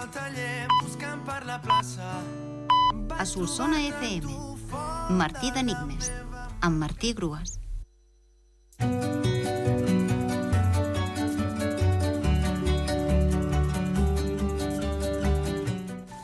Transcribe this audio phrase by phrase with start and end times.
[0.00, 2.08] al taller buscant per la plaça.
[3.20, 4.32] A Solsona FM,
[5.18, 6.08] Martí d'Enigmes,
[6.64, 7.58] amb Martí Grues.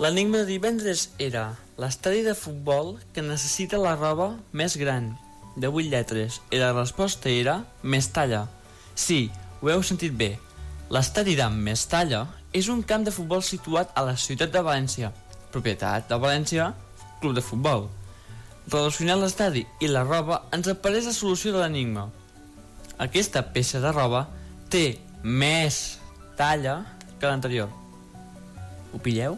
[0.00, 1.44] L'enigma de divendres era
[1.76, 5.12] l'estadi de futbol que necessita la roba més gran,
[5.56, 8.46] de 8 lletres, i la resposta era Mestalla.
[8.94, 9.26] Sí,
[9.60, 10.36] ho heu sentit bé.
[10.86, 12.20] L'estadi de Mestalla
[12.54, 15.08] és un camp de futbol situat a la ciutat de València,
[15.50, 16.68] propietat de València
[17.18, 17.88] Club de Futbol.
[18.70, 22.06] Relacionant l'estadi i la roba ens apareix la solució de l'enigma.
[23.02, 24.28] Aquesta peça de roba
[24.70, 24.84] té
[25.22, 25.98] més
[26.38, 26.76] talla
[27.18, 27.66] que l'anterior.
[28.94, 29.34] Ho pilleu?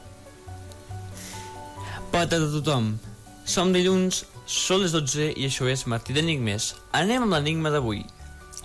[2.13, 2.93] Pata de tothom.
[3.49, 6.75] Som dilluns, són les 12 i això és Martí d'Enigmes.
[6.93, 8.05] Anem amb l'enigma d'avui.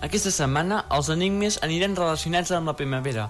[0.01, 3.29] Aquesta setmana els enigmes aniran relacionats amb la primavera,